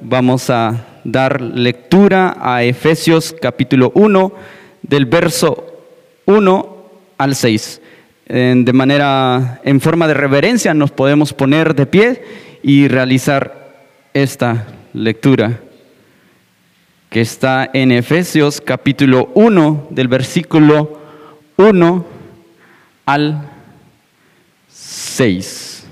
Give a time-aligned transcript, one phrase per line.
[0.00, 4.32] vamos a dar lectura a Efesios capítulo 1
[4.82, 5.84] del verso
[6.26, 6.76] 1
[7.18, 7.80] al 6.
[8.26, 12.22] De manera, en forma de reverencia, nos podemos poner de pie
[12.62, 15.60] y realizar esta lectura
[17.08, 21.00] que está en Efesios capítulo 1 del versículo
[21.56, 22.06] 1
[23.06, 23.50] al
[24.68, 25.86] 6.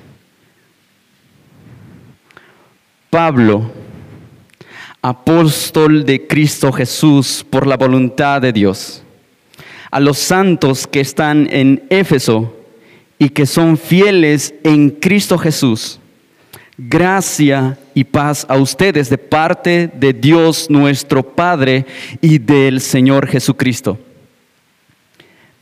[3.09, 3.71] Pablo,
[5.09, 9.03] apóstol de Cristo Jesús por la voluntad de Dios,
[9.91, 12.57] a los santos que están en Éfeso
[13.19, 16.01] y que son fieles en Cristo Jesús
[16.79, 21.87] Gracia y paz a ustedes de parte de Dios nuestro Padre
[22.21, 23.99] y del Señor Jesucristo.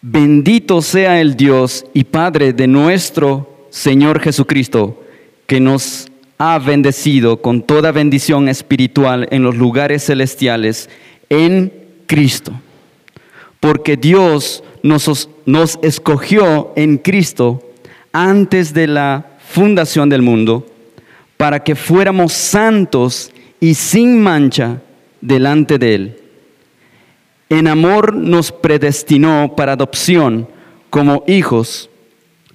[0.03, 5.05] Bendito sea el Dios y Padre de nuestro Señor Jesucristo,
[5.47, 10.91] que nos ha bendecido con toda bendición espiritual en los lugares celestiales
[11.29, 11.73] en
[12.07, 12.53] Cristo.
[13.61, 17.63] Porque Dios nos, nos escogió en Cristo
[18.13, 20.67] antes de la fundación del mundo
[21.37, 24.81] para que fuéramos santos y sin mancha
[25.21, 26.19] delante de Él.
[27.49, 30.49] En amor nos predestinó para adopción
[30.91, 31.91] como hijos,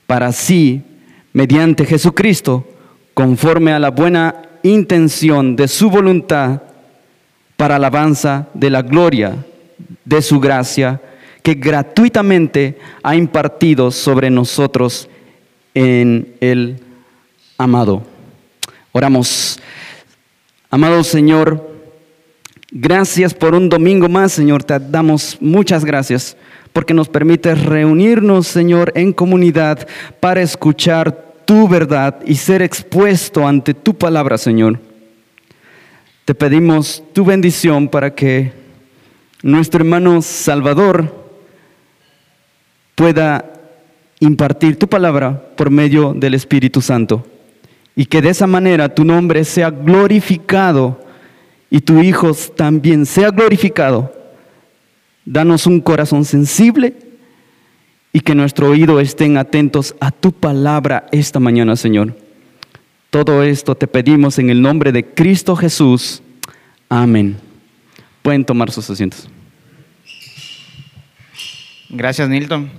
[0.08, 0.82] para sí,
[1.34, 2.68] mediante Jesucristo,
[3.20, 6.62] conforme a la buena intención de su voluntad,
[7.58, 9.46] para alabanza de la gloria
[10.06, 11.02] de su gracia,
[11.44, 15.10] que gratuitamente ha impartido sobre nosotros
[15.74, 16.80] en el
[17.58, 18.04] amado.
[18.94, 19.60] Oramos.
[20.70, 21.76] Amado Señor,
[22.72, 24.64] gracias por un domingo más, Señor.
[24.64, 26.38] Te damos muchas gracias
[26.72, 29.86] porque nos permites reunirnos, Señor, en comunidad
[30.22, 34.80] para escuchar tu verdad y ser expuesto ante tu palabra, Señor.
[36.24, 38.54] Te pedimos tu bendición para que
[39.42, 41.12] nuestro hermano Salvador
[42.94, 43.52] pueda
[44.20, 47.26] impartir tu palabra por medio del Espíritu Santo
[47.96, 51.04] y que de esa manera tu nombre sea glorificado
[51.72, 54.14] y tu Hijo también sea glorificado.
[55.26, 57.09] Danos un corazón sensible
[58.12, 62.16] y que nuestro oído estén atentos a tu palabra esta mañana, Señor.
[63.10, 66.22] Todo esto te pedimos en el nombre de Cristo Jesús.
[66.90, 67.38] Amén.
[68.22, 69.28] Pueden tomar sus asientos.
[71.90, 72.70] Gracias, Nilton.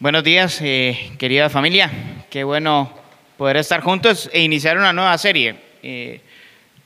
[0.00, 1.90] Buenos días, eh, querida familia.
[2.30, 2.92] Qué bueno
[3.36, 5.56] poder estar juntos e iniciar una nueva serie.
[5.82, 6.20] Eh,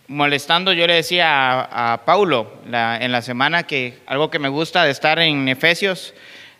[0.08, 4.90] molestando, yo le decía a, Paulo en la semana que algo que me gusta de
[4.90, 6.14] estar en Efesios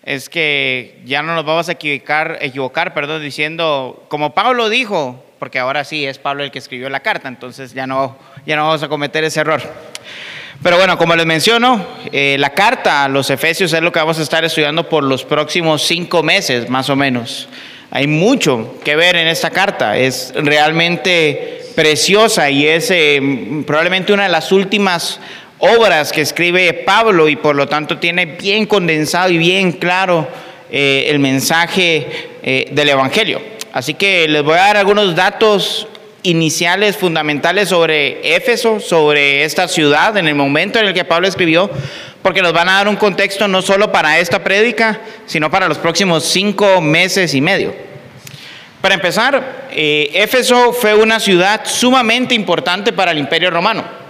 [0.06, 5.58] es que ya no nos vamos a equivocar, equivocar perdón, diciendo, como Pablo dijo, porque
[5.58, 8.84] ahora sí es Pablo el que escribió la carta, entonces ya no, ya no vamos
[8.84, 9.60] a cometer ese error.
[10.62, 14.20] Pero bueno, como les menciono, eh, la carta a los Efesios es lo que vamos
[14.20, 17.48] a estar estudiando por los próximos cinco meses, más o menos.
[17.90, 23.20] Hay mucho que ver en esta carta, es realmente preciosa y es eh,
[23.66, 25.20] probablemente una de las últimas
[25.58, 30.28] obras que escribe Pablo y por lo tanto tiene bien condensado y bien claro
[30.70, 32.06] eh, el mensaje
[32.42, 33.40] eh, del Evangelio.
[33.72, 35.86] Así que les voy a dar algunos datos
[36.22, 41.70] iniciales fundamentales sobre Éfeso, sobre esta ciudad en el momento en el que Pablo escribió,
[42.22, 45.78] porque nos van a dar un contexto no solo para esta prédica, sino para los
[45.78, 47.74] próximos cinco meses y medio.
[48.80, 54.05] Para empezar, eh, Éfeso fue una ciudad sumamente importante para el Imperio Romano.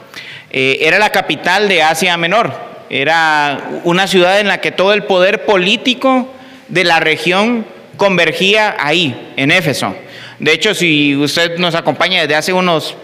[0.58, 2.50] Eh, era la capital de Asia Menor.
[2.88, 6.32] Era una ciudad en la que todo el poder político
[6.68, 7.66] de la región
[7.98, 9.94] convergía ahí, en Éfeso.
[10.38, 12.96] De hecho, si usted nos acompaña desde hace unos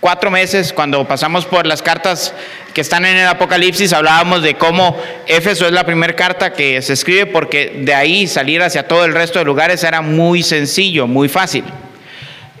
[0.00, 2.34] cuatro meses, cuando pasamos por las cartas
[2.74, 4.96] que están en el Apocalipsis, hablábamos de cómo
[5.28, 9.14] Éfeso es la primera carta que se escribe porque de ahí salir hacia todo el
[9.14, 11.62] resto de lugares era muy sencillo, muy fácil.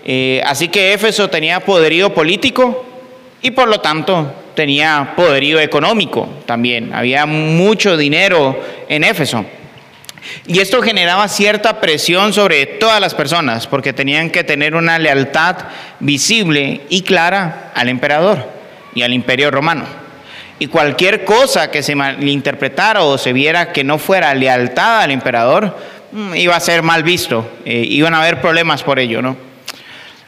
[0.04, 2.93] Eh, así que Éfeso tenía poderío político
[3.44, 6.94] y por lo tanto tenía poderío económico también.
[6.94, 8.58] Había mucho dinero
[8.88, 9.44] en Éfeso.
[10.46, 15.56] Y esto generaba cierta presión sobre todas las personas, porque tenían que tener una lealtad
[16.00, 18.48] visible y clara al emperador
[18.94, 19.84] y al imperio romano.
[20.58, 25.76] Y cualquier cosa que se malinterpretara o se viera que no fuera lealtad al emperador,
[26.12, 29.36] mm, iba a ser mal visto, eh, iban a haber problemas por ello, ¿no?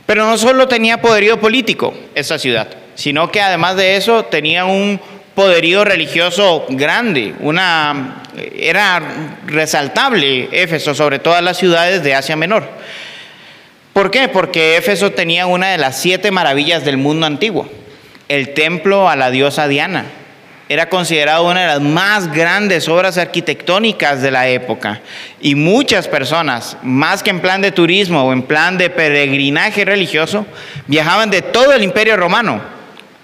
[0.04, 5.00] Pero no solo tenía poderío político esta ciudad, sino que además de eso tenía un
[5.36, 8.22] poderío religioso grande, una,
[8.56, 9.02] era
[9.46, 12.66] resaltable Éfeso sobre todas las ciudades de Asia Menor.
[13.92, 14.28] ¿Por qué?
[14.28, 17.68] Porque Éfeso tenía una de las siete maravillas del mundo antiguo,
[18.28, 20.06] el templo a la diosa Diana.
[20.68, 25.00] Era considerado una de las más grandes obras arquitectónicas de la época.
[25.40, 30.44] Y muchas personas, más que en plan de turismo o en plan de peregrinaje religioso,
[30.88, 32.75] viajaban de todo el imperio romano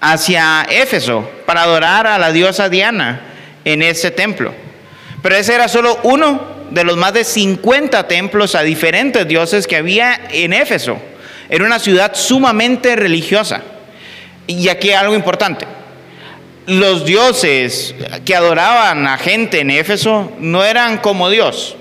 [0.03, 3.21] hacia Éfeso para adorar a la diosa Diana
[3.63, 4.53] en ese templo.
[5.21, 9.77] Pero ese era solo uno de los más de 50 templos a diferentes dioses que
[9.77, 10.97] había en Éfeso.
[11.47, 13.61] Era una ciudad sumamente religiosa.
[14.45, 15.65] Y aquí algo importante.
[16.67, 17.95] Los dioses
[18.25, 21.77] que adoraban a gente en Éfeso no eran como Dios.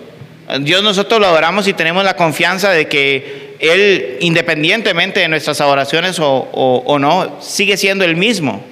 [0.61, 6.19] Dios nosotros lo adoramos y tenemos la confianza de que Él, independientemente de nuestras adoraciones
[6.21, 8.63] o, no, sigue siendo el mismo.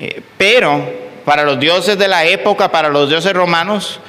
[0.00, 0.88] Eh, pero
[1.26, 4.00] para los dioses de la época, para los dioses romanos,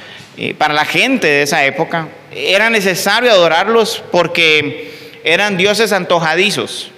[0.57, 4.91] para la gente de esa época, era necesario adorarlos porque
[5.23, 6.91] eran dioses antojadizos.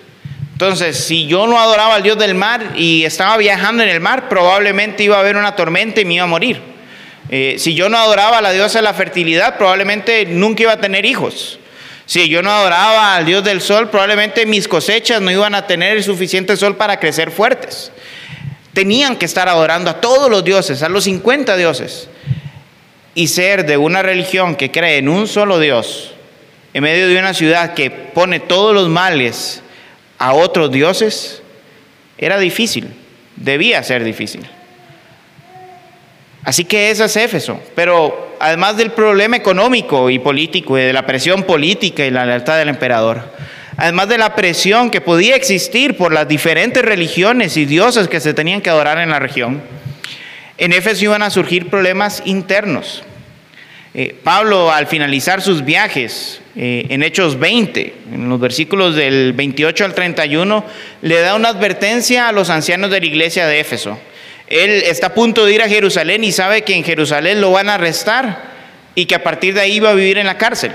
[0.57, 4.27] Entonces, si yo no adoraba al Dios del mar y estaba viajando en el mar,
[4.27, 6.59] probablemente iba a haber una tormenta y me iba a morir.
[7.29, 10.81] Eh, si yo no adoraba a la diosa de la fertilidad, probablemente nunca iba a
[10.81, 11.59] tener hijos.
[12.07, 15.97] Si yo no adoraba al Dios del sol, probablemente mis cosechas no iban a tener
[15.97, 17.91] el suficiente sol para crecer fuertes.
[18.73, 22.07] Tenían que estar adorando a todos los dioses, a los 50 dioses
[23.13, 26.13] y ser de una religión que cree en un solo Dios,
[26.73, 29.61] en medio de una ciudad que pone todos los males
[30.17, 31.41] a otros dioses,
[32.17, 32.87] era difícil,
[33.35, 34.47] debía ser difícil.
[36.47, 37.61] Así que ese es Éfeso.
[37.75, 42.57] Pero además del problema económico y político y de la presión política y la lealtad
[42.57, 43.33] del emperador,
[43.75, 48.33] además de la presión que podía existir por las diferentes religiones y dioses que se
[48.33, 49.61] tenían que adorar en la región,
[50.57, 53.03] en Éfeso iban a surgir problemas internos.
[53.93, 59.83] Eh, Pablo, al finalizar sus viajes, eh, en Hechos 20, en los versículos del 28
[59.83, 60.63] al 31,
[61.01, 63.99] le da una advertencia a los ancianos de la iglesia de Éfeso.
[64.47, 67.69] Él está a punto de ir a Jerusalén y sabe que en Jerusalén lo van
[67.69, 68.57] a arrestar
[68.95, 70.71] y que a partir de ahí va a vivir en la cárcel.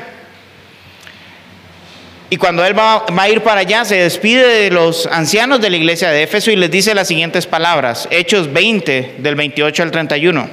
[2.33, 5.77] Y cuando él va, a ir para allá, se despide de los ancianos de la
[5.77, 10.49] iglesia de Éfeso y les dice las siguientes palabras, Hechos 20, del 28 al 31.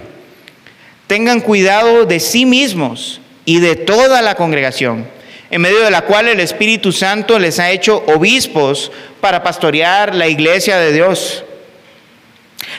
[1.08, 5.08] Tengan cuidado de sí mismos y de toda la congregación,
[5.50, 10.28] en medio de la cual el Espíritu Santo les ha hecho obispos para pastorear la
[10.28, 11.46] iglesia de Dios,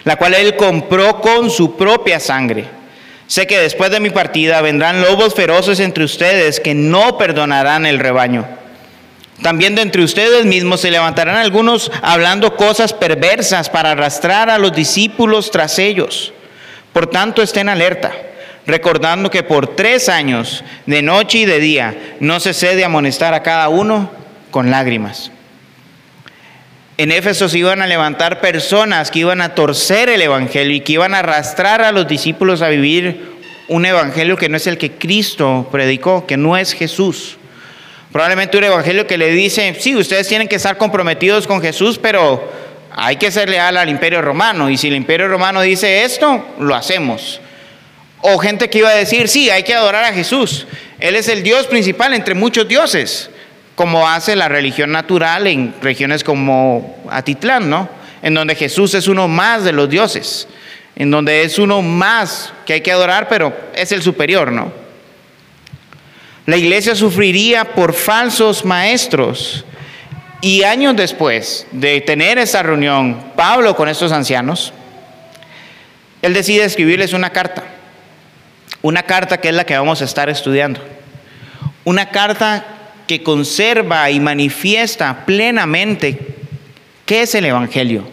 [0.05, 2.64] la cual Él compró con su propia sangre.
[3.26, 7.99] Sé que después de mi partida vendrán lobos feroces entre ustedes que no perdonarán el
[7.99, 8.44] rebaño.
[9.43, 14.73] También de entre ustedes mismos se levantarán algunos hablando cosas perversas para arrastrar a los
[14.75, 16.32] discípulos tras ellos.
[16.93, 18.12] Por tanto, estén alerta,
[18.67, 23.43] recordando que por tres años, de noche y de día, no se cede amonestar a
[23.43, 24.11] cada uno
[24.50, 25.31] con lágrimas.
[27.00, 30.93] En Éfeso se iban a levantar personas que iban a torcer el Evangelio y que
[30.93, 33.38] iban a arrastrar a los discípulos a vivir
[33.69, 37.38] un Evangelio que no es el que Cristo predicó, que no es Jesús.
[38.12, 42.47] Probablemente un evangelio que le dice, sí, ustedes tienen que estar comprometidos con Jesús, pero
[42.91, 44.69] hay que ser leal al imperio romano.
[44.69, 47.41] Y si el imperio romano dice esto, lo hacemos.
[48.20, 50.67] O gente que iba a decir, sí, hay que adorar a Jesús.
[50.99, 53.31] Él es el Dios principal entre muchos dioses,
[53.80, 57.88] como hace la religión natural en regiones como Atitlán, ¿no?
[58.20, 60.49] En donde Jesús es uno más de los dioses,
[60.96, 64.70] en donde es uno más que hay que adorar, pero es el superior, ¿no?
[66.44, 69.64] La iglesia sufriría por falsos maestros.
[70.42, 74.75] Y años después de tener esa reunión, Pablo con estos ancianos,
[76.20, 77.64] él decide escribirles una carta.
[78.82, 80.82] Una carta que es la que vamos a estar estudiando.
[81.84, 82.76] Una carta
[83.11, 86.17] que conserva y manifiesta plenamente
[87.07, 88.05] qué es el Evangelio,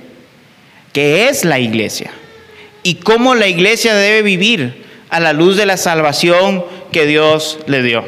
[0.91, 2.09] qué es la iglesia
[2.81, 7.83] y cómo la iglesia debe vivir a la luz de la salvación que Dios le
[7.83, 8.05] dio.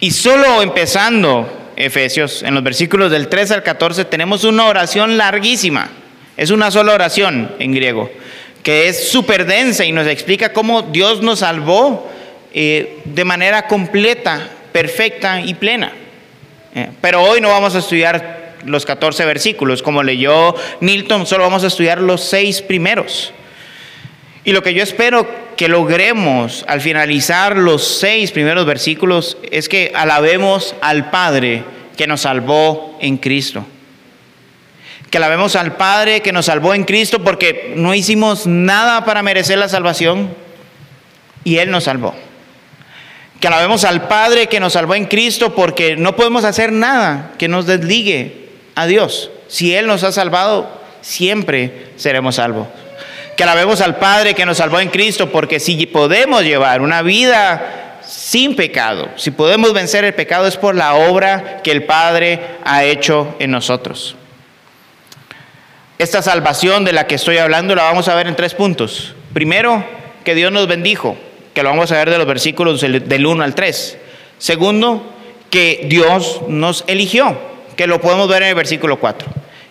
[0.00, 5.90] Y solo empezando Efesios, en los versículos del 3 al 14, tenemos una oración larguísima.
[6.38, 8.10] Es una sola oración en griego,
[8.62, 12.10] que es súper densa y nos explica cómo Dios nos salvó
[12.54, 15.92] eh, de manera completa, perfecta y plena.
[16.74, 21.64] Eh, pero hoy no vamos a estudiar los 14 versículos, como leyó Milton, solo vamos
[21.64, 23.32] a estudiar los seis primeros.
[24.44, 25.26] Y lo que yo espero
[25.56, 31.62] que logremos al finalizar los seis primeros versículos es que alabemos al Padre
[31.96, 33.64] que nos salvó en Cristo.
[35.10, 39.58] Que alabemos al Padre que nos salvó en Cristo porque no hicimos nada para merecer
[39.58, 40.34] la salvación
[41.44, 42.14] y Él nos salvó.
[43.42, 47.48] Que alabemos al Padre que nos salvó en Cristo porque no podemos hacer nada que
[47.48, 49.32] nos desligue a Dios.
[49.48, 52.68] Si Él nos ha salvado, siempre seremos salvos.
[53.36, 57.98] Que alabemos al Padre que nos salvó en Cristo porque si podemos llevar una vida
[58.06, 62.84] sin pecado, si podemos vencer el pecado es por la obra que el Padre ha
[62.84, 64.14] hecho en nosotros.
[65.98, 69.16] Esta salvación de la que estoy hablando la vamos a ver en tres puntos.
[69.32, 69.84] Primero,
[70.22, 71.16] que Dios nos bendijo,
[71.54, 73.98] que lo vamos a ver de los versículos del 1 al 3.
[74.38, 75.14] Segundo,
[75.50, 77.36] que Dios nos eligió,
[77.76, 79.28] que lo podemos ver en el versículo 4.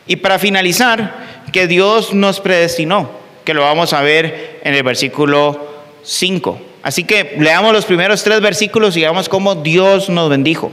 [0.07, 3.09] Y para finalizar, que Dios nos predestinó,
[3.43, 5.67] que lo vamos a ver en el versículo
[6.03, 6.61] 5.
[6.83, 10.71] Así que leamos los primeros tres versículos y veamos cómo Dios nos bendijo.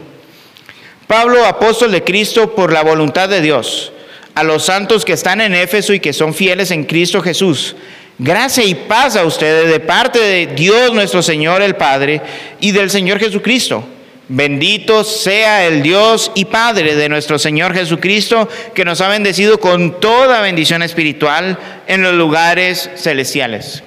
[1.07, 3.93] Pablo, apóstol de Cristo, por la voluntad de Dios
[4.39, 7.75] a los santos que están en Éfeso y que son fieles en Cristo Jesús.
[8.21, 12.21] Gracia y paz a ustedes de parte de Dios nuestro Señor el Padre
[12.59, 13.85] y del Señor Jesucristo.
[14.27, 20.01] Bendito sea el Dios y Padre de nuestro Señor Jesucristo, que nos ha bendecido con
[20.01, 21.57] toda bendición espiritual
[21.87, 23.85] en los lugares celestiales.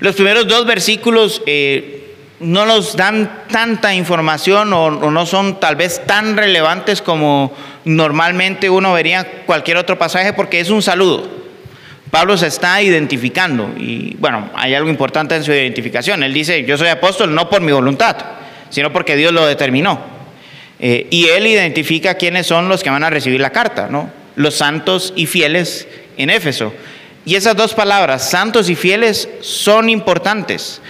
[0.00, 5.76] Los primeros dos versículos eh, no nos dan tanta información o, o no son tal
[5.76, 7.52] vez tan relevantes como
[7.84, 11.41] normalmente uno vería cualquier otro pasaje porque es un saludo.
[12.12, 16.22] Pablo se está identificando y bueno, hay algo importante en su identificación.
[16.22, 18.18] Él dice, yo soy apóstol no por mi voluntad,
[18.68, 19.98] sino porque Dios lo determinó.
[20.78, 24.10] Eh, y él identifica quiénes son los que van a recibir la carta, ¿no?
[24.36, 25.88] Los santos y fieles
[26.18, 26.74] en Éfeso.
[27.24, 30.82] Y esas dos palabras, santos y fieles, son importantes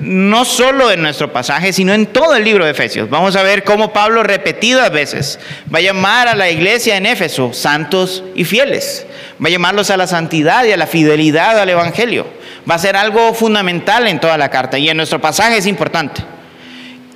[0.00, 3.10] no solo en nuestro pasaje, sino en todo el libro de Efesios.
[3.10, 5.38] Vamos a ver cómo Pablo repetidas veces
[5.72, 9.06] va a llamar a la iglesia en Éfeso santos y fieles.
[9.42, 12.26] Va a llamarlos a la santidad y a la fidelidad al Evangelio.
[12.68, 16.22] Va a ser algo fundamental en toda la carta y en nuestro pasaje es importante.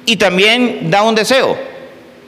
[0.07, 1.59] Y también da un deseo,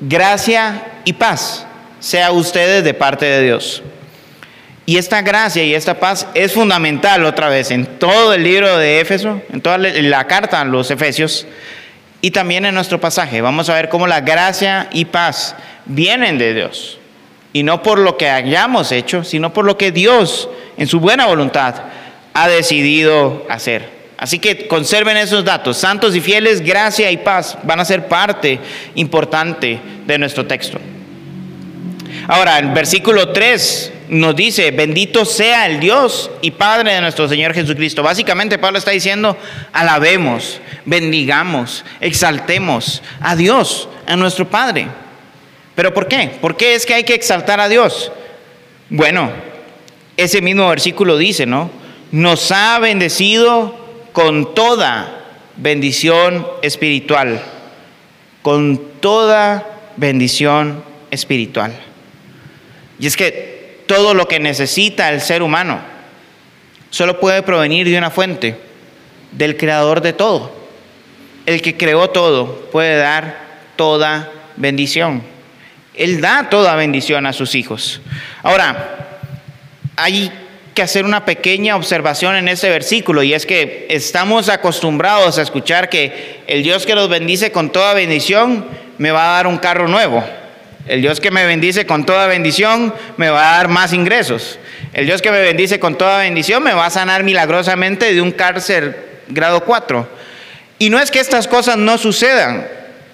[0.01, 1.67] gracia y paz
[2.01, 3.83] sea ustedes de parte de Dios.
[4.89, 9.01] Y esta gracia y esta paz es fundamental otra vez en todo el libro de
[9.01, 11.45] Éfeso, en toda la carta a los Efesios
[12.21, 13.41] y también en nuestro pasaje.
[13.41, 17.01] Vamos a ver cómo la gracia y paz vienen de Dios.
[17.53, 21.27] Y no por lo que hayamos hecho, sino por lo que Dios, en su buena
[21.27, 21.75] voluntad,
[22.33, 23.91] ha decidido hacer.
[24.19, 25.79] Así que conserven esos datos.
[25.79, 28.61] Santos y fieles, gracia y paz van a ser parte
[28.95, 30.79] importante de nuestro texto.
[32.29, 37.55] Ahora, el versículo 3 nos dice, bendito sea el Dios y Padre de nuestro Señor
[37.55, 38.03] Jesucristo.
[38.03, 39.37] Básicamente Pablo está diciendo,
[39.73, 44.89] alabemos, bendigamos, exaltemos a Dios, a nuestro Padre.
[45.75, 46.31] ¿Pero por qué?
[46.41, 48.11] ¿Por qué es que hay que exaltar a Dios?
[48.89, 49.31] Bueno,
[50.17, 51.71] ese mismo versículo dice, ¿no?
[52.13, 53.77] Nos ha bendecido
[54.13, 55.25] con toda
[55.57, 57.43] bendición espiritual,
[58.43, 61.75] con toda bendición espiritual.
[62.99, 63.56] Y es que
[63.87, 65.81] todo lo que necesita el ser humano
[66.91, 68.57] solo puede provenir de una fuente,
[69.33, 70.55] del creador de todo.
[71.45, 73.39] El que creó todo puede dar
[73.77, 75.23] toda bendición.
[75.95, 78.01] Él da toda bendición a sus hijos.
[78.43, 79.21] Ahora,
[79.97, 80.31] hay
[80.75, 85.89] que hacer una pequeña observación en ese versículo y es que estamos acostumbrados a escuchar
[85.89, 88.67] que el Dios que los bendice con toda bendición
[88.99, 90.23] me va a dar un carro nuevo.
[90.87, 94.59] El Dios que me bendice con toda bendición me va a dar más ingresos.
[94.93, 98.33] El Dios que me bendice con toda bendición me va a sanar milagrosamente de un
[98.33, 98.97] cárcel
[99.29, 100.09] grado 4.
[100.79, 102.67] Y no es que estas cosas no sucedan,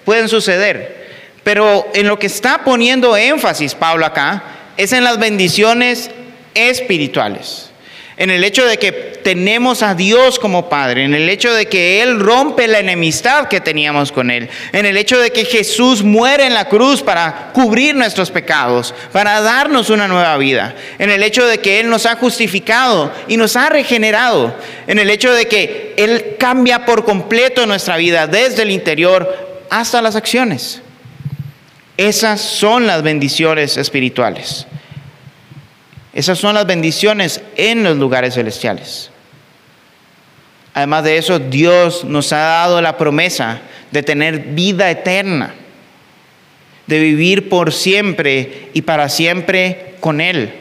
[0.05, 1.03] pueden suceder.
[1.43, 4.43] Pero en lo que está poniendo énfasis Pablo acá
[4.77, 6.11] es en las bendiciones
[6.53, 7.72] espirituales
[8.23, 12.01] en el hecho de que tenemos a Dios como Padre, en el hecho de que
[12.01, 16.45] Él rompe la enemistad que teníamos con Él, en el hecho de que Jesús muere
[16.45, 21.45] en la cruz para cubrir nuestros pecados, para darnos una nueva vida, en el hecho
[21.45, 24.55] de que Él nos ha justificado y nos ha regenerado,
[24.87, 30.01] en el hecho de que Él cambia por completo nuestra vida desde el interior hasta
[30.01, 30.81] las acciones.
[31.97, 34.65] Esas son las bendiciones espirituales.
[36.13, 39.09] Esas son las bendiciones en los lugares celestiales.
[40.73, 45.53] Además de eso, Dios nos ha dado la promesa de tener vida eterna,
[46.87, 50.53] de vivir por siempre y para siempre con Él.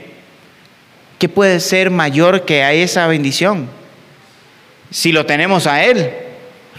[1.18, 3.68] ¿Qué puede ser mayor que a esa bendición?
[4.90, 6.10] Si lo tenemos a Él,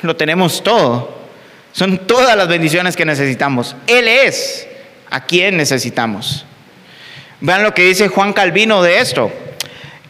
[0.01, 1.17] lo tenemos todo.
[1.71, 3.75] Son todas las bendiciones que necesitamos.
[3.87, 4.67] Él es
[5.09, 6.45] a quien necesitamos.
[7.43, 9.29] Vean lo que dice Juan Calvino de esto.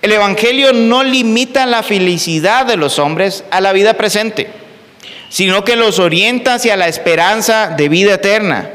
[0.04, 4.52] El Evangelio no limita la felicidad de los hombres a la vida presente,
[5.30, 8.70] sino que los orienta hacia la esperanza de vida eterna.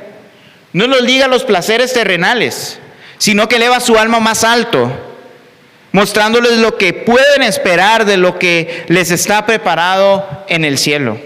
[0.72, 2.80] No los liga a los placeres terrenales,
[3.18, 4.90] sino que eleva su alma más alto,
[5.92, 11.16] mostrándoles lo que pueden esperar de lo que les está preparado en el cielo.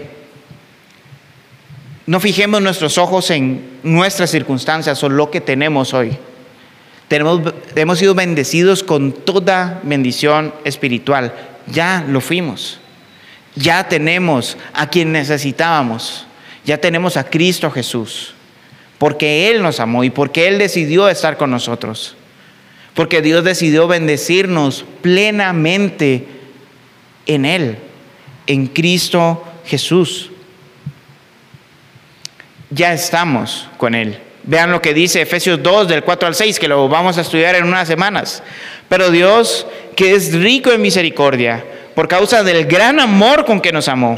[2.05, 6.15] No fijemos nuestros ojos en nuestras circunstancias o lo que tenemos hoy.
[7.09, 11.33] Hemos sido bendecidos con toda bendición espiritual.
[11.67, 12.79] Ya lo fuimos.
[13.55, 16.25] Ya tenemos a quien necesitábamos.
[16.65, 18.33] Ya tenemos a Cristo Jesús.
[18.97, 22.15] Porque Él nos amó y porque Él decidió estar con nosotros.
[22.93, 26.27] Porque Dios decidió bendecirnos plenamente
[27.25, 27.77] en Él,
[28.47, 30.29] en Cristo Jesús
[32.73, 34.19] ya estamos con Él.
[34.43, 37.55] Vean lo que dice Efesios 2 del 4 al 6, que lo vamos a estudiar
[37.55, 38.43] en unas semanas.
[38.89, 41.63] Pero Dios, que es rico en misericordia,
[41.95, 44.17] por causa del gran amor con que nos amó,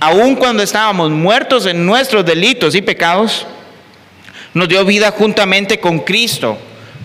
[0.00, 3.46] aun cuando estábamos muertos en nuestros delitos y pecados,
[4.54, 6.56] nos dio vida juntamente con Cristo.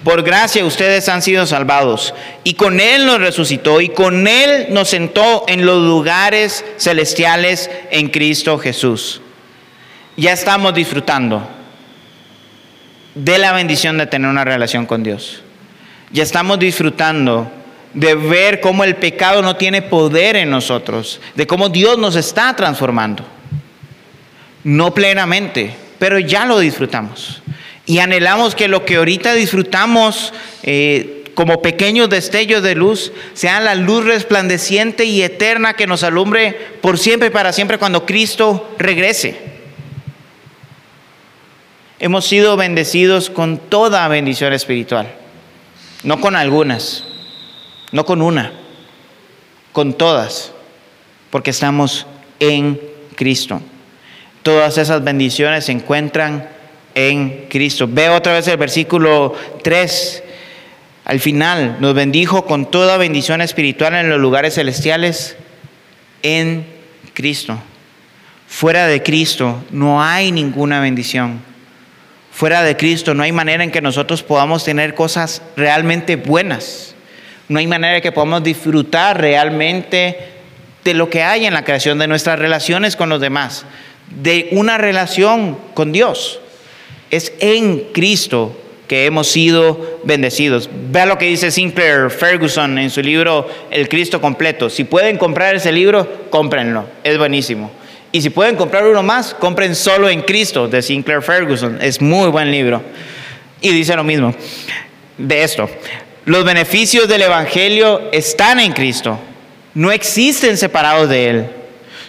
[0.03, 2.13] Por gracia ustedes han sido salvados.
[2.43, 8.09] Y con Él nos resucitó y con Él nos sentó en los lugares celestiales en
[8.09, 9.21] Cristo Jesús
[10.17, 11.47] ya estamos disfrutando
[13.15, 15.41] de la bendición de tener una relación con Dios.
[16.11, 17.51] Ya estamos disfrutando
[17.93, 22.55] de ver cómo el pecado no tiene poder en nosotros, de cómo Dios nos está
[22.55, 23.25] transformando.
[24.63, 27.41] No plenamente, pero ya lo disfrutamos.
[27.85, 33.75] Y anhelamos que lo que ahorita disfrutamos eh, como pequeños destellos de luz sea la
[33.75, 39.50] luz resplandeciente y eterna que nos alumbre por siempre y para siempre cuando Cristo regrese
[42.01, 45.07] hemos sido bendecidos con toda bendición espiritual,
[46.03, 47.05] no con algunas,
[47.91, 48.51] no con una,
[49.71, 50.51] con todas,
[51.29, 52.07] porque estamos
[52.39, 52.81] en
[53.15, 53.61] Cristo.
[54.41, 56.49] Todas esas bendiciones se encuentran
[56.95, 57.87] en Cristo.
[57.87, 60.23] Ve otra vez el versículo 3.
[61.05, 65.37] Al final nos bendijo con toda bendición espiritual en los lugares celestiales
[66.23, 66.65] en
[67.13, 67.59] Cristo.
[68.47, 71.50] Fuera de Cristo no hay ninguna bendición.
[72.31, 76.95] Fuera de Cristo no hay manera en que nosotros podamos tener cosas realmente buenas.
[77.49, 80.17] No hay manera en que podamos disfrutar realmente
[80.83, 83.65] de lo que hay en la creación, de nuestras relaciones con los demás,
[84.09, 86.39] de una relación con Dios.
[87.11, 90.69] Es en Cristo que hemos sido bendecidos.
[90.89, 94.69] Vea lo que dice Sinclair Ferguson en su libro El Cristo completo.
[94.69, 96.85] Si pueden comprar ese libro, cómprenlo.
[97.03, 97.71] Es buenísimo.
[98.11, 101.77] Y si pueden comprar uno más, compren solo en Cristo de Sinclair Ferguson.
[101.81, 102.81] Es muy buen libro.
[103.61, 104.33] Y dice lo mismo
[105.17, 105.69] de esto.
[106.25, 109.19] Los beneficios del Evangelio están en Cristo.
[109.73, 111.45] No existen separados de Él.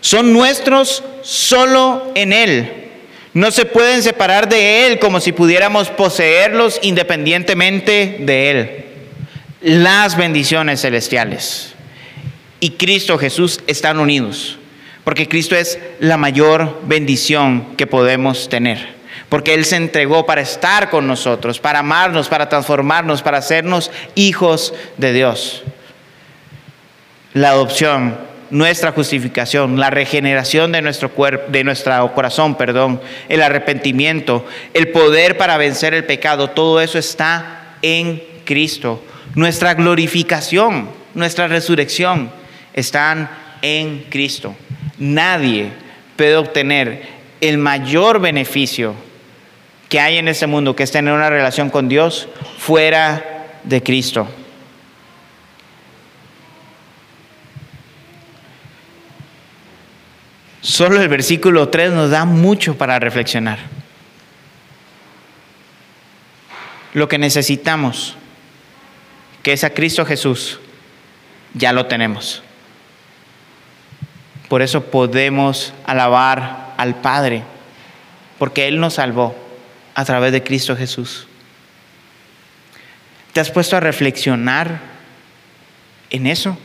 [0.01, 2.73] Son nuestros solo en Él.
[3.35, 8.85] No se pueden separar de Él como si pudiéramos poseerlos independientemente de Él.
[9.63, 11.75] Las bendiciones celestiales
[12.61, 14.59] y Cristo Jesús están unidos.
[15.05, 19.03] Porque Cristo es la mayor bendición que podemos tener.
[19.29, 24.75] Porque Él se entregó para estar con nosotros, para amarnos, para transformarnos, para hacernos hijos
[24.99, 25.65] de Dios.
[27.35, 28.19] La adopción,
[28.51, 35.39] nuestra justificación, la regeneración de nuestro cuerpo, de nuestro corazón, perdón, el arrepentimiento, el poder
[35.39, 39.03] para vencer el pecado, todo eso está en Cristo.
[39.35, 42.31] Nuestra glorificación, nuestra resurrección
[42.75, 43.31] están
[43.63, 44.55] en Cristo.
[44.99, 45.73] Nadie
[46.17, 47.07] puede obtener
[47.41, 48.95] el mayor beneficio
[49.89, 52.29] que hay en este mundo, que es tener una relación con Dios,
[52.59, 54.27] fuera de Cristo.
[60.63, 63.59] Solo el versículo 3 nos da mucho para reflexionar.
[66.95, 68.17] Lo que necesitamos,
[69.43, 70.61] que es a Cristo Jesús,
[71.55, 72.43] ya lo tenemos.
[74.53, 77.43] Por eso podemos alabar al Padre,
[78.39, 79.35] porque Él nos salvó
[79.95, 81.27] a través de Cristo Jesús.
[83.33, 84.79] ¿Te has puesto a reflexionar
[86.11, 86.59] en eso?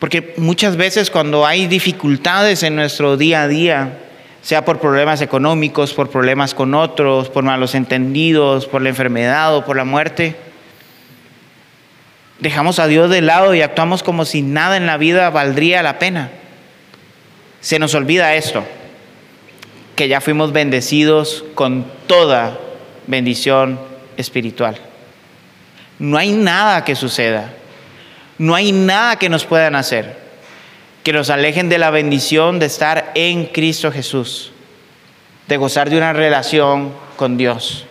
[0.00, 3.98] Porque muchas veces cuando hay dificultades en nuestro día a día,
[4.42, 9.64] sea por problemas económicos, por problemas con otros, por malos entendidos, por la enfermedad o
[9.64, 10.34] por la muerte,
[12.38, 15.98] dejamos a Dios de lado y actuamos como si nada en la vida valdría la
[15.98, 16.30] pena.
[17.60, 18.64] Se nos olvida esto,
[19.96, 22.58] que ya fuimos bendecidos con toda
[23.06, 23.80] bendición
[24.16, 24.76] espiritual.
[25.98, 27.52] No hay nada que suceda,
[28.38, 30.28] no hay nada que nos puedan hacer
[31.08, 34.52] que nos alejen de la bendición de estar en Cristo Jesús,
[35.46, 37.86] de gozar de una relación con Dios.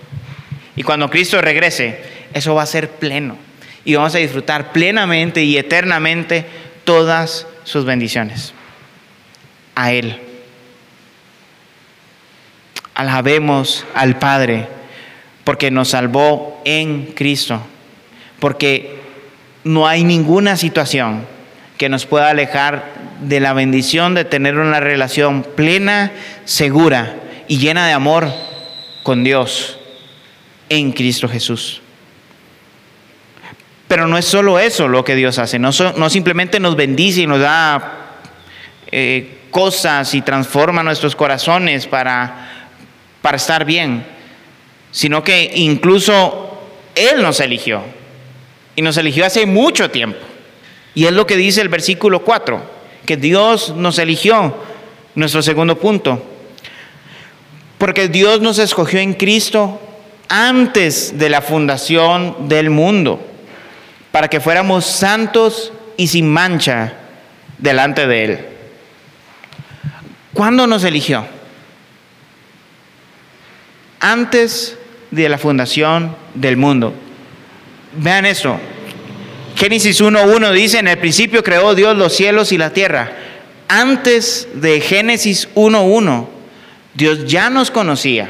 [0.75, 1.99] Y cuando Cristo regrese,
[2.35, 3.35] eso va a ser pleno.
[3.87, 6.45] Y vamos a disfrutar plenamente y eternamente
[6.83, 8.53] todas sus bendiciones.
[9.75, 10.19] A Él.
[12.95, 14.67] Alabemos al Padre
[15.45, 17.61] porque nos salvó en Cristo.
[18.39, 18.99] Porque
[19.63, 21.25] no hay ninguna situación
[21.77, 26.11] que nos pueda alejar de la bendición de tener una relación plena,
[26.43, 27.15] segura
[27.47, 28.27] y llena de amor
[29.03, 29.79] con Dios
[30.67, 31.81] en Cristo Jesús.
[33.87, 37.39] Pero no es solo eso lo que Dios hace, no, simplemente nos bendice y nos
[37.39, 38.19] da
[38.91, 42.69] eh, cosas y transforma nuestros corazones para,
[43.21, 44.05] para estar bien,
[44.91, 46.61] sino que incluso
[46.95, 47.81] Él nos eligió
[48.75, 50.19] y nos eligió hace mucho tiempo.
[50.93, 52.61] Y es lo que dice el versículo 4,
[53.05, 54.55] que Dios nos eligió,
[55.15, 56.23] nuestro segundo punto,
[57.77, 59.79] porque Dios nos escogió en Cristo
[60.27, 63.36] antes de la fundación del mundo
[64.17, 66.93] para que fuéramos santos y sin mancha
[67.59, 68.39] delante de Él.
[70.33, 71.23] ¿Cuándo nos eligió?
[73.99, 74.75] Antes
[75.11, 76.95] de la fundación del mundo.
[77.95, 78.59] Vean esto.
[79.55, 83.11] Génesis 1.1 dice, en el principio creó Dios los cielos y la tierra.
[83.67, 86.27] Antes de Génesis 1.1,
[86.95, 88.29] Dios ya nos conocía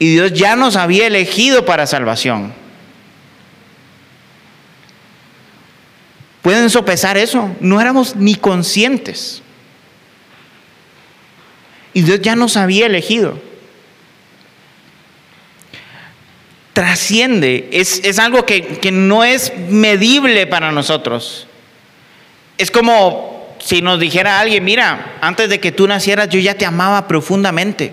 [0.00, 2.52] y Dios ya nos había elegido para salvación.
[6.48, 7.54] ¿Pueden sopesar eso?
[7.60, 9.42] No éramos ni conscientes.
[11.92, 13.38] Y Dios ya nos había elegido.
[16.72, 21.46] Trasciende, es, es algo que, que no es medible para nosotros.
[22.56, 26.64] Es como si nos dijera alguien, mira, antes de que tú nacieras yo ya te
[26.64, 27.92] amaba profundamente.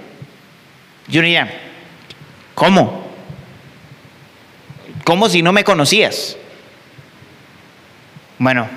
[1.09, 1.61] Yo diría,
[2.53, 3.05] ¿cómo?
[5.03, 6.37] ¿Cómo si no me conocías?
[8.37, 8.67] Bueno,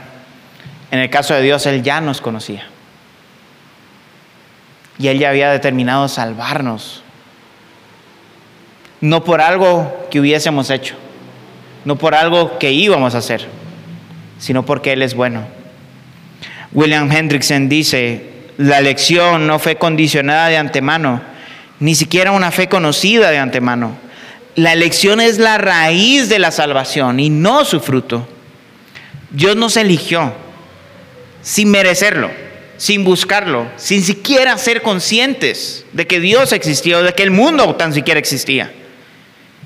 [0.90, 2.66] en el caso de Dios, Él ya nos conocía.
[4.98, 7.02] Y Él ya había determinado salvarnos.
[9.00, 10.96] No por algo que hubiésemos hecho,
[11.84, 13.46] no por algo que íbamos a hacer,
[14.38, 15.46] sino porque Él es bueno.
[16.72, 21.22] William Hendrickson dice, la elección no fue condicionada de antemano,
[21.78, 23.96] ni siquiera una fe conocida de antemano.
[24.56, 28.26] La elección es la raíz de la salvación y no su fruto.
[29.30, 30.32] Dios nos eligió
[31.42, 32.30] sin merecerlo,
[32.76, 37.74] sin buscarlo, sin siquiera ser conscientes de que Dios existía o de que el mundo
[37.76, 38.72] tan siquiera existía.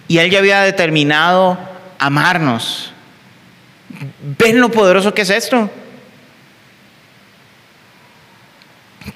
[0.09, 1.59] Y Él ya había determinado
[1.98, 2.92] amarnos.
[4.38, 5.70] ¿Ven lo poderoso que es esto?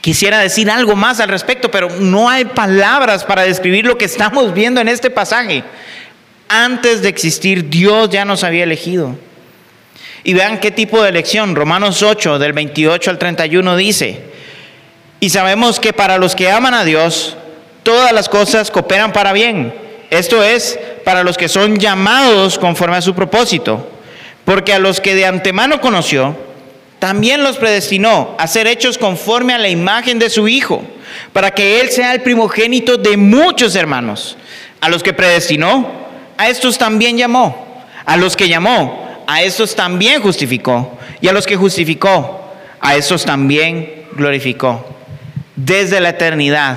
[0.01, 4.53] Quisiera decir algo más al respecto, pero no hay palabras para describir lo que estamos
[4.55, 5.65] viendo en este pasaje.
[6.49, 9.17] Antes de existir, Dios ya nos había elegido.
[10.27, 11.55] Y vean qué tipo de elección.
[11.55, 14.23] Romanos 8, del 28 al 31 dice,
[15.21, 17.37] y sabemos que para los que aman a Dios,
[17.85, 19.73] todas las cosas cooperan para bien.
[20.11, 23.89] Esto es, para los que son llamados conforme a su propósito.
[24.45, 26.37] Porque a los que de antemano conoció,
[26.99, 30.83] también los predestinó a ser hechos conforme a la imagen de su Hijo,
[31.33, 34.37] para que Él sea el primogénito de muchos hermanos.
[34.81, 35.89] A los que predestinó,
[36.37, 37.85] a estos también llamó.
[38.05, 40.99] A los que llamó, a estos también justificó.
[41.21, 44.87] Y a los que justificó, a estos también glorificó.
[45.57, 46.77] Desde la eternidad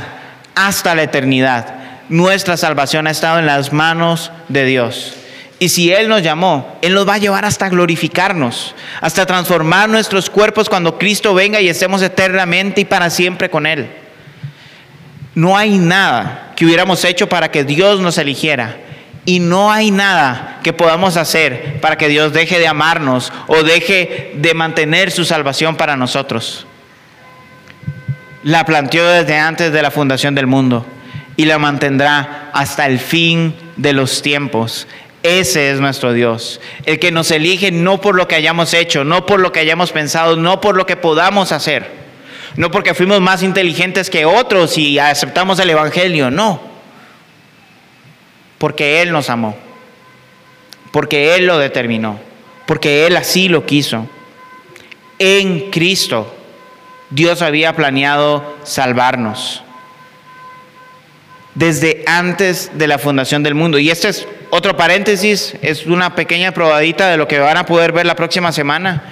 [0.55, 1.75] hasta la eternidad,
[2.09, 5.13] nuestra salvación ha estado en las manos de Dios.
[5.59, 10.29] Y si Él nos llamó, Él nos va a llevar hasta glorificarnos, hasta transformar nuestros
[10.29, 13.89] cuerpos cuando Cristo venga y estemos eternamente y para siempre con Él.
[15.35, 18.77] No hay nada que hubiéramos hecho para que Dios nos eligiera
[19.25, 24.31] y no hay nada que podamos hacer para que Dios deje de amarnos o deje
[24.35, 26.65] de mantener su salvación para nosotros.
[28.43, 30.85] La planteó desde antes de la fundación del mundo
[31.35, 34.87] y la mantendrá hasta el fin de los tiempos.
[35.21, 39.25] Ese es nuestro Dios, el que nos elige no por lo que hayamos hecho, no
[39.25, 41.91] por lo que hayamos pensado, no por lo que podamos hacer,
[42.55, 46.69] no porque fuimos más inteligentes que otros y aceptamos el Evangelio, no
[48.59, 49.57] porque Él nos amó,
[50.91, 52.19] porque Él lo determinó,
[52.67, 54.07] porque Él así lo quiso.
[55.17, 56.35] En Cristo
[57.09, 59.63] Dios había planeado salvarnos
[61.55, 63.79] desde antes de la fundación del mundo.
[63.79, 67.91] Y este es otro paréntesis, es una pequeña probadita de lo que van a poder
[67.91, 69.03] ver la próxima semana.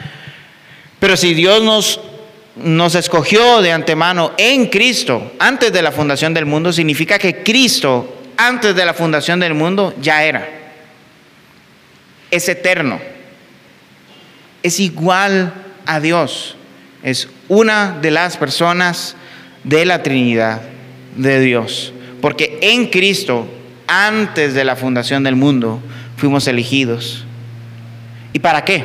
[0.99, 1.99] Pero si Dios nos
[2.63, 8.16] nos escogió de antemano en Cristo antes de la fundación del mundo, significa que Cristo
[8.37, 10.47] antes de la fundación del mundo ya era.
[12.31, 12.99] Es eterno.
[14.63, 15.53] Es igual
[15.85, 16.55] a Dios.
[17.03, 19.15] Es una de las personas
[19.63, 20.61] de la Trinidad
[21.15, 21.93] de Dios.
[22.21, 23.47] Porque en Cristo,
[23.87, 25.81] antes de la fundación del mundo,
[26.15, 27.25] fuimos elegidos.
[28.33, 28.83] ¿Y para qué?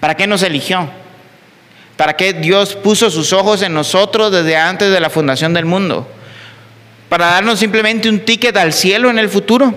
[0.00, 0.88] ¿Para qué nos eligió?
[1.96, 6.08] ¿Para qué Dios puso sus ojos en nosotros desde antes de la fundación del mundo?
[7.08, 9.74] ¿Para darnos simplemente un ticket al cielo en el futuro?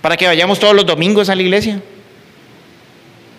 [0.00, 1.80] ¿Para que vayamos todos los domingos a la iglesia?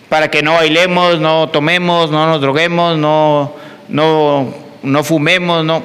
[0.08, 3.54] ¿Para que no bailemos, no tomemos, no nos droguemos, no,
[3.88, 5.64] no, no fumemos?
[5.64, 5.84] No.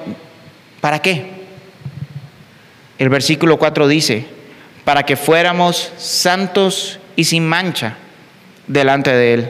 [0.79, 1.31] ¿Para qué?
[2.97, 4.25] El versículo 4 dice,
[4.85, 7.97] para que fuéramos santos y sin mancha
[8.67, 9.49] delante de Él.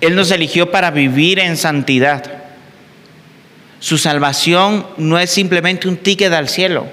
[0.00, 2.31] Él nos eligió para vivir en santidad.
[3.82, 6.86] Su salvación no es simplemente un ticket al cielo,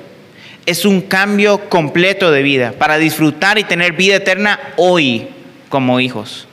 [0.65, 5.27] es un cambio completo de vida para disfrutar y tener vida eterna hoy
[5.69, 6.47] como hijos,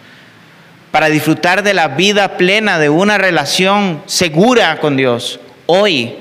[0.90, 6.12] para disfrutar de la vida plena de una relación segura con Dios hoy,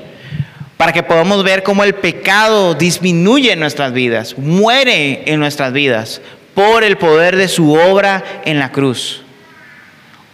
[0.78, 6.22] para que podamos ver cómo el pecado disminuye en nuestras vidas, muere en nuestras vidas
[6.54, 9.24] por el poder de su obra en la cruz.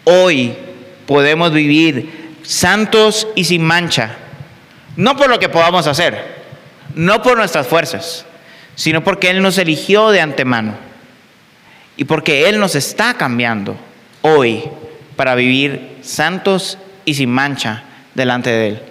[0.04, 0.54] Hoy
[1.08, 2.21] podemos vivir
[2.52, 4.18] santos y sin mancha,
[4.98, 6.22] no por lo que podamos hacer,
[6.96, 8.26] no por nuestras fuerzas,
[8.76, 10.74] sino porque Él nos eligió de antemano
[11.96, 13.78] y porque Él nos está cambiando
[14.22, 14.64] hoy
[15.16, 17.84] para vivir santos y sin mancha
[18.16, 18.82] delante de Él.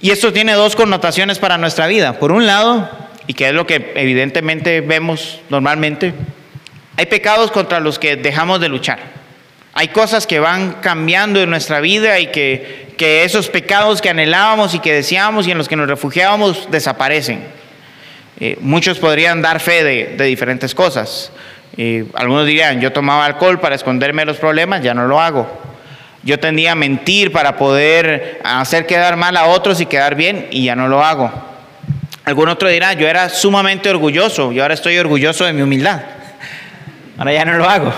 [0.00, 2.18] Y esto tiene dos connotaciones para nuestra vida.
[2.18, 2.90] Por un lado,
[3.28, 6.12] y que es lo que evidentemente vemos normalmente,
[6.96, 9.23] hay pecados contra los que dejamos de luchar.
[9.76, 12.84] Hay cosas que van cambiando en nuestra vida y que,
[13.24, 17.44] esos pecados que anhelábamos y que deseábamos y en los que nos refugiábamos desaparecen.
[18.38, 21.32] Eh, muchos podrían dar fe de, diferentes cosas.
[21.76, 25.60] Eh, algunos dirían, yo tomaba alcohol para esconderme los problemas, ya no lo hago.
[26.22, 30.64] Yo tendía a mentir para poder hacer quedar mal a otros y quedar bien y
[30.64, 31.32] ya no lo hago.
[32.24, 36.00] Algún otro dirá, yo era sumamente orgulloso y ahora estoy orgulloso de mi humildad.
[37.18, 37.92] Ahora ya no lo hago.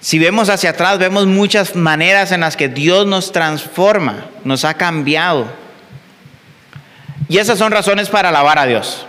[0.00, 4.74] Si vemos hacia atrás, vemos muchas maneras en las que Dios nos transforma, nos ha
[4.74, 5.46] cambiado.
[7.28, 9.06] Y esas son razones para alabar a Dios.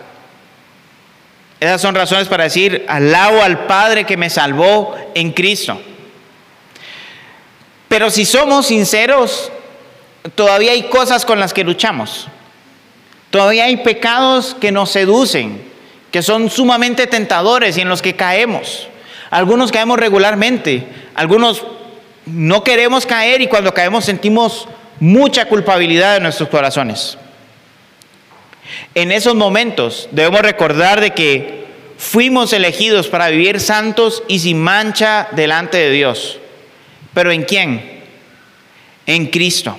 [1.60, 5.80] Esas son razones para decir, alabo al Padre que me salvó en Cristo.
[7.88, 9.52] Pero si somos sinceros,
[10.36, 12.28] todavía hay cosas con las que luchamos.
[13.30, 15.62] Todavía hay pecados que nos seducen,
[16.12, 18.88] que son sumamente tentadores y en los que caemos.
[19.29, 21.63] Algunos caemos regularmente, algunos
[22.25, 24.67] no queremos caer y cuando caemos sentimos
[24.99, 27.17] mucha culpabilidad en nuestros corazones.
[28.95, 31.65] En esos momentos debemos recordar de que
[31.97, 36.39] fuimos elegidos para vivir santos y sin mancha delante de Dios.
[37.13, 38.03] ¿Pero en quién?
[39.05, 39.77] En Cristo.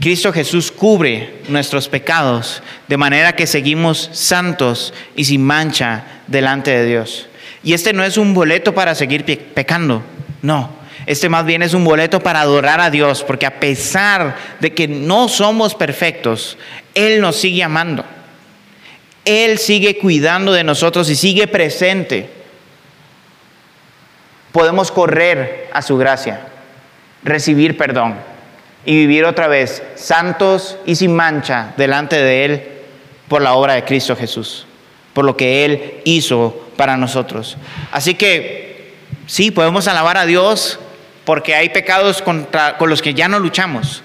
[0.00, 6.86] Cristo Jesús cubre nuestros pecados de manera que seguimos santos y sin mancha delante de
[6.86, 7.28] Dios.
[7.62, 10.02] Y este no es un boleto para seguir pecando,
[10.40, 10.80] no.
[11.04, 14.88] Este más bien es un boleto para adorar a Dios, porque a pesar de que
[14.88, 16.56] no somos perfectos,
[16.94, 18.04] Él nos sigue amando.
[19.26, 22.30] Él sigue cuidando de nosotros y sigue presente.
[24.50, 26.40] Podemos correr a su gracia,
[27.22, 28.29] recibir perdón
[28.84, 32.62] y vivir otra vez santos y sin mancha delante de Él
[33.28, 34.66] por la obra de Cristo Jesús,
[35.12, 37.56] por lo que Él hizo para nosotros.
[37.92, 38.94] Así que
[39.26, 40.78] sí, podemos alabar a Dios
[41.24, 44.02] porque hay pecados contra, con los que ya no luchamos,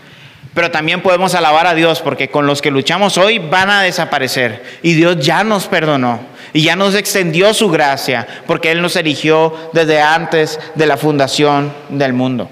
[0.54, 4.64] pero también podemos alabar a Dios porque con los que luchamos hoy van a desaparecer
[4.84, 6.20] y Dios ya nos perdonó
[6.54, 11.74] y ya nos extendió su gracia porque Él nos eligió desde antes de la fundación
[11.90, 12.50] del mundo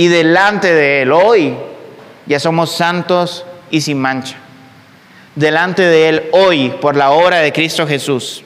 [0.00, 1.54] y delante de Él hoy
[2.24, 4.38] ya somos santos y sin mancha.
[5.34, 8.42] Delante de Él hoy, por la obra de Cristo Jesús,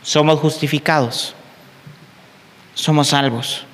[0.00, 1.34] somos justificados,
[2.72, 3.66] somos salvos.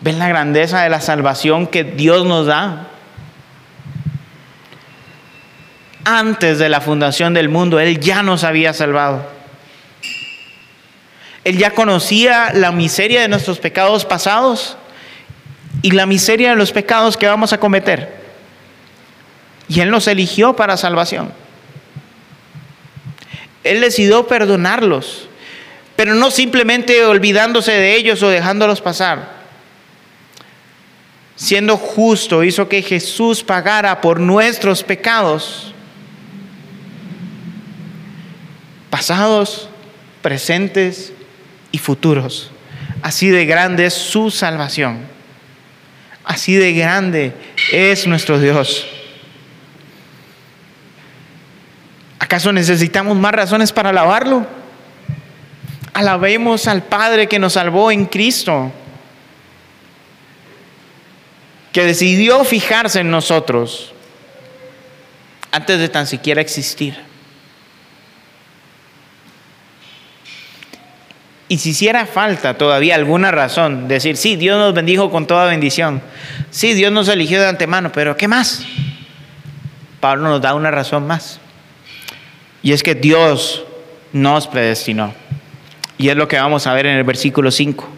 [0.00, 2.86] ¿Ven la grandeza de la salvación que Dios nos da?
[6.04, 9.39] Antes de la fundación del mundo, Él ya nos había salvado.
[11.44, 14.76] Él ya conocía la miseria de nuestros pecados pasados
[15.82, 18.20] y la miseria de los pecados que vamos a cometer.
[19.68, 21.32] Y Él nos eligió para salvación.
[23.64, 25.28] Él decidió perdonarlos,
[25.96, 29.40] pero no simplemente olvidándose de ellos o dejándolos pasar.
[31.36, 35.72] Siendo justo, hizo que Jesús pagara por nuestros pecados,
[38.90, 39.70] pasados,
[40.20, 41.14] presentes
[41.72, 42.50] y futuros.
[43.02, 44.98] Así de grande es su salvación.
[46.24, 47.32] Así de grande
[47.72, 48.86] es nuestro Dios.
[52.18, 54.46] ¿Acaso necesitamos más razones para alabarlo?
[55.94, 58.70] Alabemos al Padre que nos salvó en Cristo,
[61.72, 63.92] que decidió fijarse en nosotros
[65.50, 67.09] antes de tan siquiera existir.
[71.50, 76.00] Y si hiciera falta todavía alguna razón, decir, sí, Dios nos bendijo con toda bendición,
[76.50, 78.64] sí, Dios nos eligió de antemano, pero ¿qué más?
[79.98, 81.40] Pablo nos da una razón más.
[82.62, 83.64] Y es que Dios
[84.12, 85.12] nos predestinó.
[85.98, 87.88] Y es lo que vamos a ver en el versículo 5.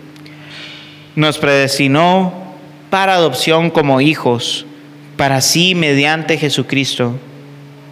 [1.17, 2.55] Nos predestinó
[2.89, 4.65] para adopción como hijos,
[5.19, 7.19] para sí mediante Jesucristo,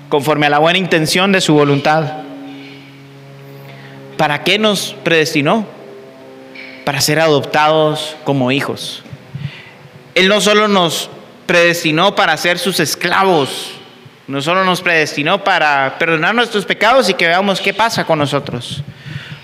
[0.09, 2.30] conforme a la buena intención de su voluntad.
[4.21, 5.65] ¿Para qué nos predestinó?
[6.85, 9.03] Para ser adoptados como hijos.
[10.15, 11.09] Él no solo nos
[11.47, 13.71] predestinó para ser sus esclavos,
[14.27, 18.83] no solo nos predestinó para perdonar nuestros pecados y que veamos qué pasa con nosotros.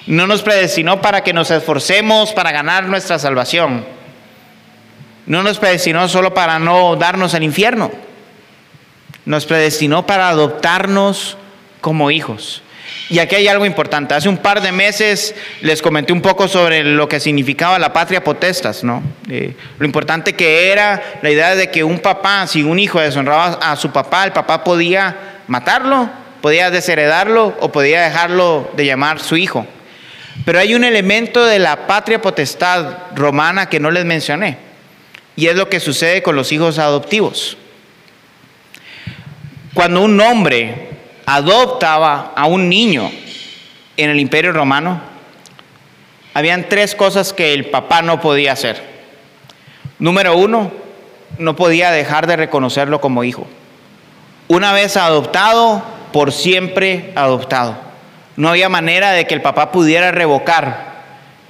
[0.06, 3.86] No nos predestinó para que nos esforcemos para ganar nuestra salvación.
[5.24, 7.90] No nos predestinó solo para no darnos al infierno.
[9.24, 11.38] Nos predestinó para adoptarnos
[11.80, 12.62] como hijos.
[13.08, 14.14] Y aquí hay algo importante.
[14.14, 18.24] Hace un par de meses les comenté un poco sobre lo que significaba la patria
[18.24, 19.02] potestas, ¿no?
[19.30, 23.58] Eh, lo importante que era la idea de que un papá, si un hijo deshonraba
[23.62, 29.36] a su papá, el papá podía matarlo, podía desheredarlo o podía dejarlo de llamar su
[29.36, 29.66] hijo.
[30.44, 34.58] Pero hay un elemento de la patria potestad romana que no les mencioné.
[35.36, 37.56] Y es lo que sucede con los hijos adoptivos.
[39.74, 40.95] Cuando un hombre
[41.26, 43.10] adoptaba a un niño
[43.96, 45.00] en el imperio romano,
[46.32, 48.82] habían tres cosas que el papá no podía hacer.
[49.98, 50.70] Número uno,
[51.38, 53.46] no podía dejar de reconocerlo como hijo.
[54.48, 57.76] Una vez adoptado, por siempre adoptado.
[58.36, 60.94] No había manera de que el papá pudiera revocar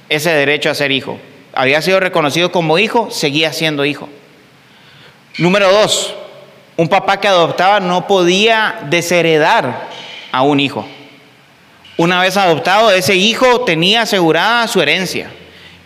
[0.09, 1.19] ese derecho a ser hijo.
[1.53, 4.09] Había sido reconocido como hijo, seguía siendo hijo.
[5.37, 6.15] Número dos,
[6.77, 9.87] un papá que adoptaba no podía desheredar
[10.31, 10.87] a un hijo.
[11.97, 15.31] Una vez adoptado, ese hijo tenía asegurada su herencia.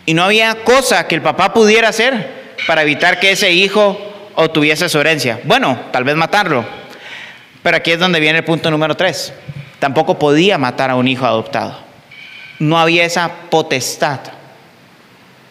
[0.05, 3.97] Y no había cosa que el papá pudiera hacer para evitar que ese hijo
[4.35, 5.39] obtuviese su herencia.
[5.45, 6.65] Bueno, tal vez matarlo.
[7.63, 9.33] Pero aquí es donde viene el punto número tres.
[9.79, 11.77] Tampoco podía matar a un hijo adoptado.
[12.59, 14.19] No había esa potestad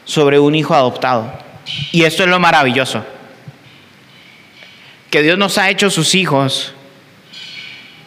[0.05, 1.33] sobre un hijo adoptado.
[1.93, 3.03] Y esto es lo maravilloso
[5.11, 6.73] que Dios nos ha hecho sus hijos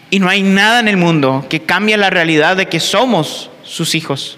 [0.10, 3.94] y no hay nada en el mundo que cambie la realidad de que somos sus
[3.94, 4.38] hijos.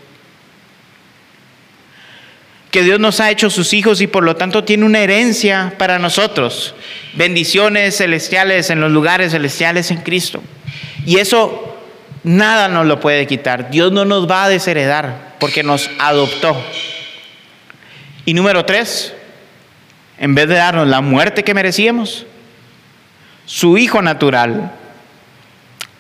[2.71, 5.99] Que Dios nos ha hecho sus hijos y por lo tanto tiene una herencia para
[5.99, 6.75] nosotros.
[7.13, 10.41] Bendiciones celestiales en los lugares celestiales en Cristo.
[11.06, 11.78] Y eso
[12.23, 13.69] nada nos lo puede quitar.
[13.69, 16.58] Dios no nos va a desheredar porque nos adoptó.
[18.25, 19.13] Y número tres,
[20.17, 22.25] en vez de darnos la muerte que merecíamos,
[23.45, 24.71] su Hijo natural,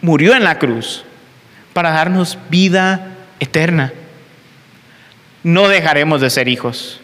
[0.01, 1.03] murió en la cruz
[1.73, 3.93] para darnos vida eterna.
[5.43, 6.99] No dejaremos de ser hijos.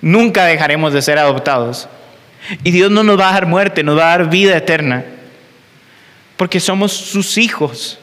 [0.00, 1.88] Nunca dejaremos de ser adoptados.
[2.62, 5.04] Y Dios no nos va a dar muerte, nos va a dar vida eterna.
[6.36, 7.98] Porque somos sus hijos.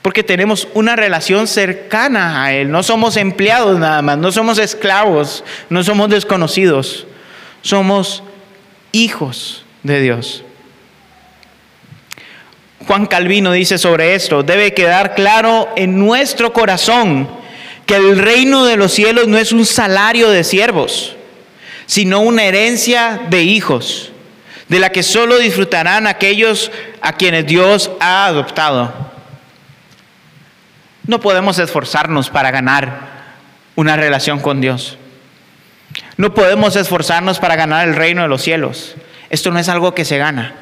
[0.00, 2.70] Porque tenemos una relación cercana a Él.
[2.70, 7.06] No somos empleados nada más, no somos esclavos, no somos desconocidos.
[7.62, 8.24] Somos
[8.90, 10.44] hijos de Dios.
[12.86, 17.28] Juan Calvino dice sobre esto, debe quedar claro en nuestro corazón
[17.86, 21.16] que el reino de los cielos no es un salario de siervos,
[21.86, 24.12] sino una herencia de hijos,
[24.68, 26.70] de la que solo disfrutarán aquellos
[27.00, 28.92] a quienes Dios ha adoptado.
[31.06, 33.12] No podemos esforzarnos para ganar
[33.74, 34.98] una relación con Dios.
[36.16, 38.94] No podemos esforzarnos para ganar el reino de los cielos.
[39.32, 40.54] Esto no es algo que se gana,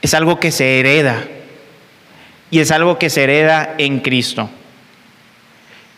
[0.00, 1.24] es algo que se hereda.
[2.50, 4.48] Y es algo que se hereda en Cristo.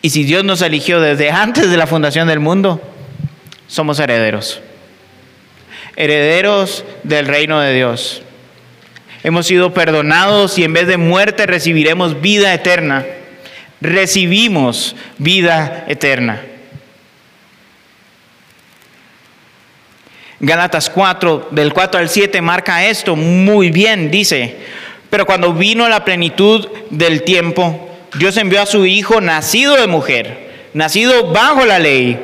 [0.01, 2.81] Y si Dios nos eligió desde antes de la fundación del mundo,
[3.67, 4.61] somos herederos.
[5.95, 8.23] Herederos del reino de Dios.
[9.23, 13.05] Hemos sido perdonados y en vez de muerte recibiremos vida eterna.
[13.79, 16.41] Recibimos vida eterna.
[20.39, 24.11] Gálatas 4, del 4 al 7, marca esto muy bien.
[24.11, 24.55] Dice,
[25.09, 30.69] pero cuando vino la plenitud del tiempo, Dios envió a su Hijo nacido de mujer,
[30.73, 32.19] nacido bajo la ley,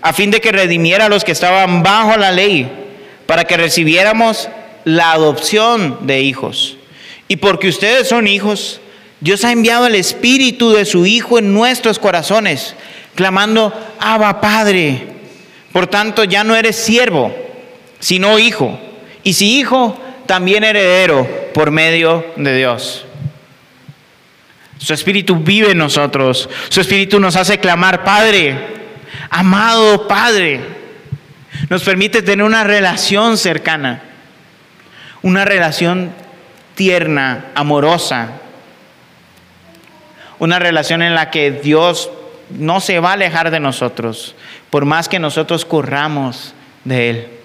[0.00, 2.70] a fin de que redimiera a los que estaban bajo la ley,
[3.26, 4.48] para que recibiéramos
[4.84, 6.78] la adopción de hijos.
[7.28, 8.80] Y porque ustedes son hijos,
[9.20, 12.74] Dios ha enviado el Espíritu de su Hijo en nuestros corazones,
[13.14, 15.02] clamando, Abba Padre.
[15.70, 17.47] Por tanto, ya no eres siervo
[18.00, 18.78] sino hijo.
[19.22, 23.04] Y si hijo, también heredero por medio de Dios.
[24.78, 26.48] Su espíritu vive en nosotros.
[26.68, 28.58] Su espíritu nos hace clamar, Padre,
[29.30, 30.60] amado Padre.
[31.68, 34.02] Nos permite tener una relación cercana,
[35.22, 36.12] una relación
[36.74, 38.32] tierna, amorosa,
[40.38, 42.10] una relación en la que Dios
[42.50, 44.36] no se va a alejar de nosotros,
[44.70, 47.37] por más que nosotros corramos de Él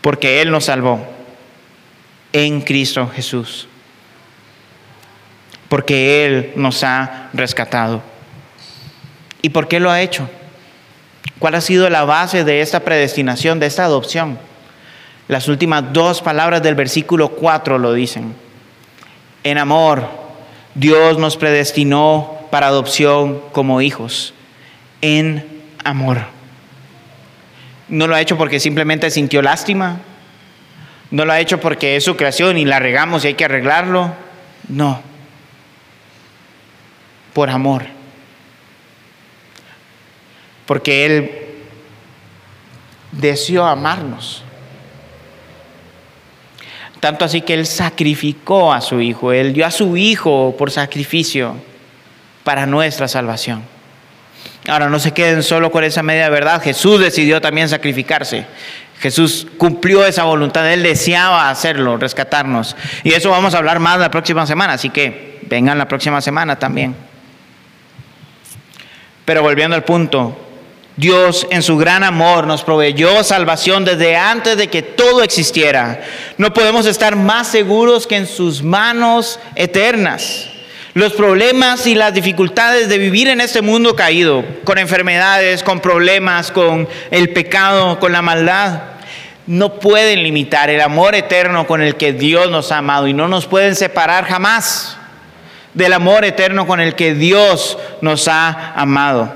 [0.00, 1.04] porque Él nos salvó
[2.32, 3.68] en Cristo Jesús,
[5.68, 8.02] porque Él nos ha rescatado.
[9.42, 10.28] ¿Y por qué lo ha hecho?
[11.38, 14.38] ¿Cuál ha sido la base de esta predestinación, de esta adopción?
[15.28, 18.34] Las últimas dos palabras del versículo 4 lo dicen.
[19.44, 20.08] En amor,
[20.74, 24.34] Dios nos predestinó para adopción como hijos.
[25.00, 25.46] En
[25.84, 26.37] amor.
[27.88, 30.00] No lo ha hecho porque simplemente sintió lástima.
[31.10, 34.12] No lo ha hecho porque es su creación y la regamos y hay que arreglarlo.
[34.68, 35.00] No.
[37.32, 37.86] Por amor.
[40.66, 41.30] Porque Él
[43.12, 44.44] deseó amarnos.
[47.00, 49.32] Tanto así que Él sacrificó a su Hijo.
[49.32, 51.54] Él dio a su Hijo por sacrificio
[52.44, 53.77] para nuestra salvación.
[54.68, 56.62] Ahora no se queden solo con esa media verdad.
[56.62, 58.46] Jesús decidió también sacrificarse.
[59.00, 60.70] Jesús cumplió esa voluntad.
[60.70, 62.76] Él deseaba hacerlo, rescatarnos.
[63.02, 64.74] Y eso vamos a hablar más la próxima semana.
[64.74, 66.94] Así que vengan la próxima semana también.
[69.24, 70.36] Pero volviendo al punto,
[70.96, 76.00] Dios en su gran amor nos proveyó salvación desde antes de que todo existiera.
[76.36, 80.50] No podemos estar más seguros que en sus manos eternas
[80.98, 86.50] los problemas y las dificultades de vivir en este mundo caído, con enfermedades, con problemas,
[86.50, 88.82] con el pecado, con la maldad,
[89.46, 93.28] no pueden limitar el amor eterno con el que Dios nos ha amado y no
[93.28, 94.96] nos pueden separar jamás
[95.72, 99.32] del amor eterno con el que Dios nos ha amado.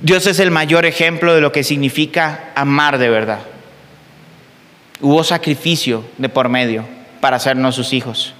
[0.00, 3.38] Dios es el mayor ejemplo de lo que significa amar de verdad.
[5.00, 6.88] Hubo sacrificio de por medio
[7.20, 8.34] para hacernos sus hijos.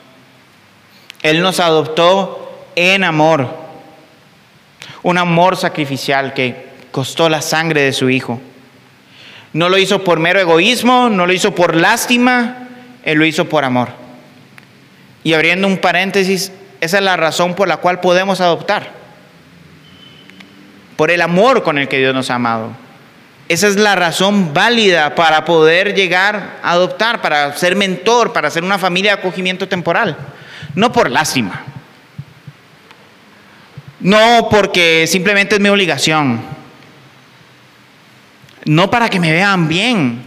[1.22, 3.48] Él nos adoptó en amor,
[5.02, 8.40] un amor sacrificial que costó la sangre de su Hijo.
[9.52, 12.68] No lo hizo por mero egoísmo, no lo hizo por lástima,
[13.02, 13.88] Él lo hizo por amor.
[15.22, 18.90] Y abriendo un paréntesis, esa es la razón por la cual podemos adoptar.
[20.96, 22.70] Por el amor con el que Dios nos ha amado.
[23.48, 28.62] Esa es la razón válida para poder llegar a adoptar, para ser mentor, para ser
[28.62, 30.16] una familia de acogimiento temporal
[30.74, 31.64] no por lástima,
[34.00, 36.40] no porque simplemente es mi obligación,
[38.64, 40.22] no para que me vean bien,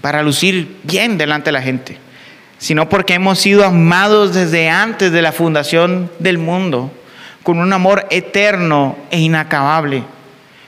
[0.00, 1.98] para lucir bien delante de la gente,
[2.58, 6.92] sino porque hemos sido amados desde antes de la fundación del mundo,
[7.42, 10.02] con un amor eterno e inacabable.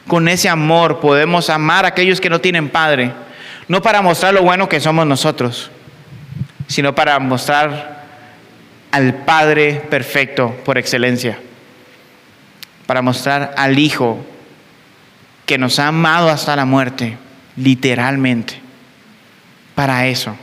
[0.06, 3.12] Con ese amor podemos amar a aquellos que no tienen padre,
[3.68, 5.70] no para mostrar lo bueno que somos nosotros,
[6.66, 7.99] sino para mostrar
[8.90, 11.38] al Padre perfecto por excelencia,
[12.86, 14.24] para mostrar al Hijo
[15.46, 17.16] que nos ha amado hasta la muerte,
[17.56, 18.60] literalmente,
[19.74, 20.36] para eso.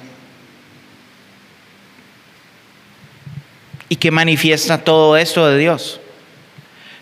[3.90, 6.02] ¿Y que manifiesta todo esto de Dios?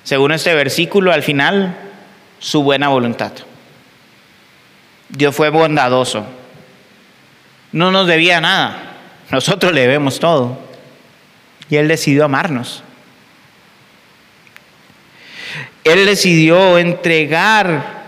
[0.04, 1.76] Según este versículo, al final,
[2.38, 3.32] su buena voluntad.
[5.10, 6.26] Dios fue bondadoso.
[7.72, 8.98] No nos debía nada.
[9.32, 10.60] Nosotros le debemos todo.
[11.70, 12.84] Y Él decidió amarnos.
[15.84, 18.06] Él decidió entregar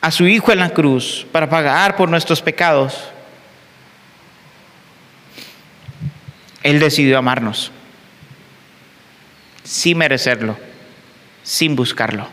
[0.00, 3.08] a su Hijo en la cruz para pagar por nuestros pecados.
[6.62, 7.72] Él decidió amarnos
[9.64, 10.56] sin merecerlo,
[11.42, 12.28] sin buscarlo,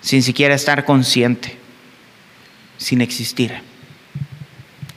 [0.00, 1.56] sin siquiera estar consciente,
[2.78, 3.60] sin existir.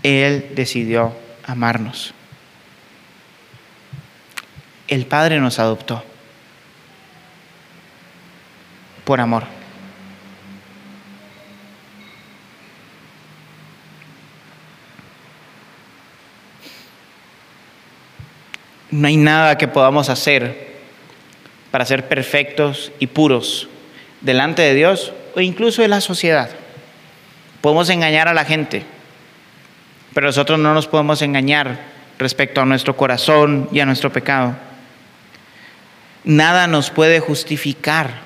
[0.03, 1.15] Él decidió
[1.45, 2.13] amarnos.
[4.87, 6.03] El Padre nos adoptó
[9.03, 9.43] por amor.
[18.91, 20.75] No hay nada que podamos hacer
[21.71, 23.67] para ser perfectos y puros
[24.21, 26.49] delante de Dios o incluso de la sociedad.
[27.61, 28.83] Podemos engañar a la gente,
[30.13, 31.77] pero nosotros no nos podemos engañar
[32.17, 34.55] respecto a nuestro corazón y a nuestro pecado.
[36.25, 38.25] Nada nos puede justificar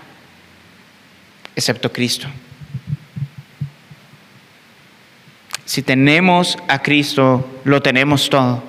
[1.53, 2.27] excepto Cristo.
[5.65, 8.63] Si tenemos a Cristo, lo tenemos todo.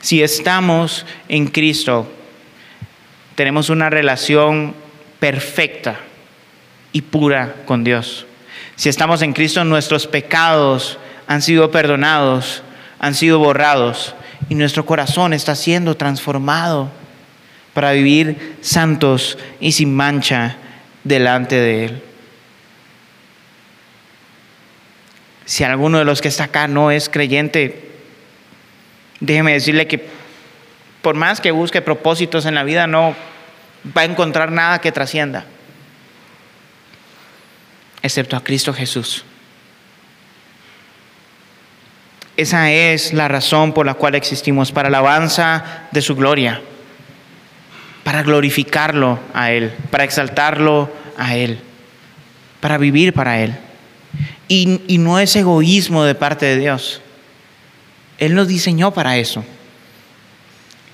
[0.00, 2.10] Si estamos en Cristo,
[3.36, 4.74] tenemos una relación
[5.20, 6.00] perfecta
[6.92, 8.26] y pura con Dios.
[8.74, 10.98] Si estamos en Cristo, nuestros pecados
[11.28, 12.64] han sido perdonados,
[12.98, 14.16] han sido borrados
[14.48, 16.90] y nuestro corazón está siendo transformado
[17.74, 20.56] para vivir santos y sin mancha
[21.02, 22.02] delante de Él.
[25.44, 27.90] Si alguno de los que está acá no es creyente,
[29.20, 30.08] déjeme decirle que
[31.02, 33.14] por más que busque propósitos en la vida, no
[33.94, 35.44] va a encontrar nada que trascienda,
[38.00, 39.24] excepto a Cristo Jesús.
[42.38, 46.62] Esa es la razón por la cual existimos, para alabanza de su gloria,
[48.04, 51.58] para glorificarlo a Él, para exaltarlo a Él,
[52.60, 53.56] para vivir para Él.
[54.46, 57.00] Y, y no es egoísmo de parte de Dios.
[58.18, 59.44] Él nos diseñó para eso.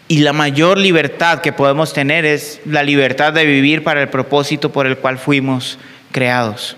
[0.09, 4.73] Y la mayor libertad que podemos tener es la libertad de vivir para el propósito
[4.73, 5.79] por el cual fuimos
[6.11, 6.77] creados,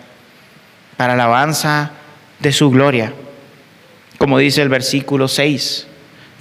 [0.97, 1.93] para alabanza
[2.41, 3.12] de su gloria.
[4.18, 5.87] Como dice el versículo 6,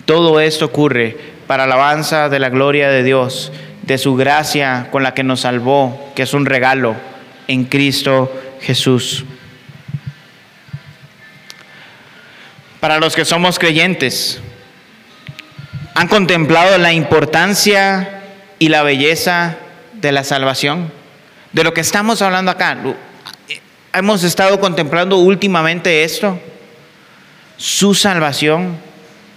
[0.06, 1.18] todo esto ocurre
[1.48, 6.12] para alabanza de la gloria de Dios, de su gracia con la que nos salvó,
[6.16, 6.96] que es un regalo
[7.48, 9.26] en Cristo Jesús.
[12.80, 14.42] Para los que somos creyentes,
[15.94, 18.22] ¿Han contemplado la importancia
[18.60, 19.58] y la belleza
[19.94, 20.92] de la salvación?
[21.52, 22.78] De lo que estamos hablando acá.
[23.94, 26.40] Hemos estado contemplando últimamente esto,
[27.58, 28.78] su salvación,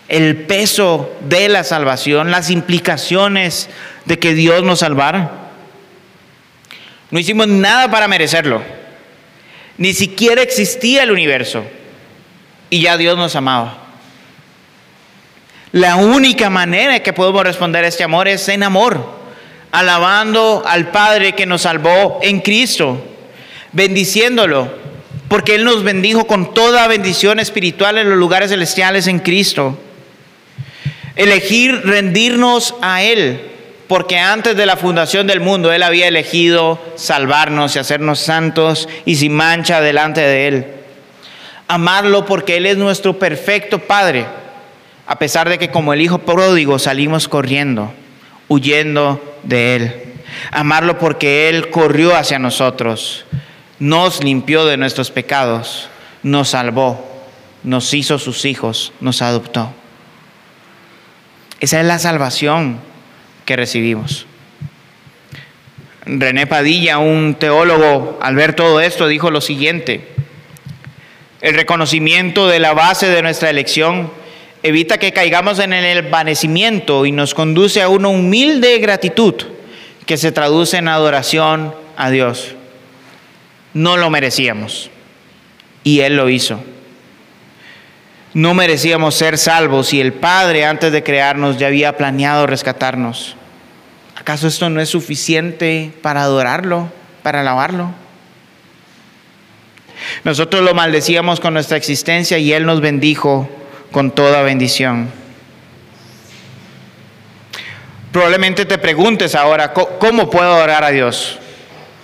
[0.08, 3.68] el peso de la salvación, las implicaciones
[4.04, 5.30] de que Dios nos salvara.
[7.10, 8.62] No hicimos nada para merecerlo.
[9.78, 11.64] Ni siquiera existía el universo.
[12.70, 13.78] Y ya Dios nos amaba.
[15.72, 19.04] La única manera que podemos responder a este amor es en amor,
[19.72, 23.04] alabando al Padre que nos salvó en Cristo,
[23.72, 24.72] bendiciéndolo,
[25.28, 29.76] porque Él nos bendijo con toda bendición espiritual en los lugares celestiales en Cristo.
[31.16, 33.40] Elegir rendirnos a Él,
[33.88, 39.16] porque antes de la fundación del mundo Él había elegido salvarnos y hacernos santos y
[39.16, 40.66] sin mancha delante de Él.
[41.68, 44.26] Amarlo porque Él es nuestro perfecto Padre
[45.06, 47.92] a pesar de que como el hijo pródigo salimos corriendo,
[48.48, 49.94] huyendo de Él.
[50.50, 53.24] Amarlo porque Él corrió hacia nosotros,
[53.78, 55.88] nos limpió de nuestros pecados,
[56.22, 57.06] nos salvó,
[57.62, 59.72] nos hizo sus hijos, nos adoptó.
[61.60, 62.78] Esa es la salvación
[63.44, 64.26] que recibimos.
[66.06, 70.08] René Padilla, un teólogo, al ver todo esto, dijo lo siguiente,
[71.40, 74.10] el reconocimiento de la base de nuestra elección
[74.62, 79.34] evita que caigamos en el envanecimiento y nos conduce a una humilde gratitud
[80.06, 82.54] que se traduce en adoración a Dios.
[83.74, 84.90] No lo merecíamos
[85.82, 86.62] y Él lo hizo.
[88.34, 93.36] No merecíamos ser salvos y el Padre antes de crearnos ya había planeado rescatarnos.
[94.16, 96.90] ¿Acaso esto no es suficiente para adorarlo,
[97.22, 97.92] para alabarlo?
[100.24, 103.48] Nosotros lo maldecíamos con nuestra existencia y Él nos bendijo
[103.92, 105.08] con toda bendición.
[108.10, 111.38] Probablemente te preguntes ahora, ¿cómo puedo adorar a Dios?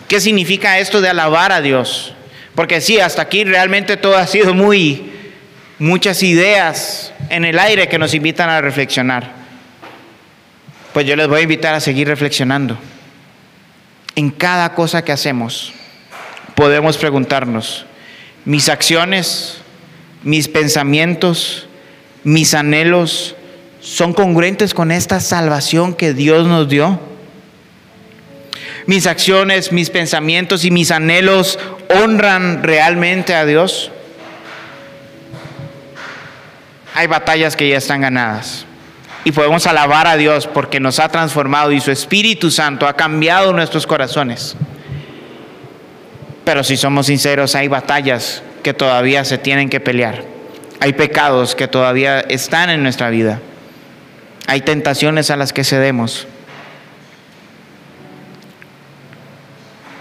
[0.08, 2.14] ¿Qué significa esto de alabar a Dios?
[2.54, 5.12] Porque sí, hasta aquí realmente todo ha sido muy,
[5.80, 9.32] muchas ideas en el aire que nos invitan a reflexionar.
[10.92, 12.78] Pues yo les voy a invitar a seguir reflexionando.
[14.14, 15.72] En cada cosa que hacemos
[16.54, 17.86] podemos preguntarnos,
[18.44, 19.58] mis acciones,
[20.22, 21.66] mis pensamientos,
[22.24, 23.34] mis anhelos
[23.80, 27.00] son congruentes con esta salvación que Dios nos dio.
[28.84, 31.58] Mis acciones, mis pensamientos y mis anhelos
[31.88, 33.90] honran realmente a Dios.
[36.94, 38.66] Hay batallas que ya están ganadas.
[39.24, 43.52] Y podemos alabar a Dios porque nos ha transformado y su Espíritu Santo ha cambiado
[43.52, 44.56] nuestros corazones.
[46.44, 50.24] Pero si somos sinceros, hay batallas que todavía se tienen que pelear.
[50.80, 53.40] Hay pecados que todavía están en nuestra vida.
[54.46, 56.26] Hay tentaciones a las que cedemos.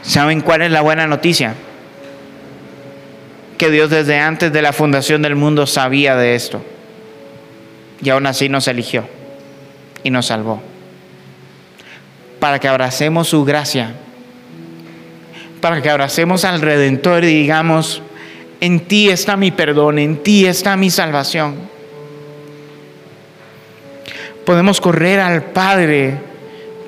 [0.01, 1.53] ¿Saben cuál es la buena noticia?
[3.57, 6.63] Que Dios desde antes de la fundación del mundo sabía de esto.
[8.02, 9.08] Y aún así nos eligió
[10.04, 10.62] y nos salvó.
[12.39, 13.93] Para que abracemos su gracia.
[15.62, 18.02] Para que abracemos al Redentor y digamos,
[18.62, 21.56] en ti está mi perdón, en ti está mi salvación.
[24.45, 26.18] Podemos correr al Padre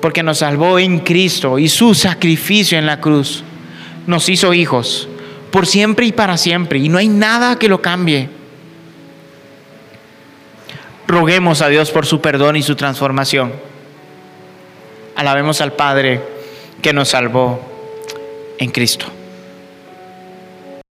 [0.00, 3.44] porque nos salvó en Cristo y su sacrificio en la cruz
[4.06, 5.08] nos hizo hijos
[5.52, 8.28] por siempre y para siempre y no hay nada que lo cambie.
[11.12, 13.52] Roguemos a Dios por su perdón y su transformación.
[15.14, 16.22] Alabemos al Padre
[16.80, 17.60] que nos salvó
[18.56, 19.04] en Cristo.